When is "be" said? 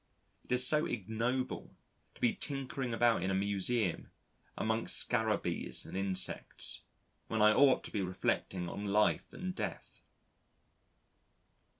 2.21-2.33, 7.91-8.01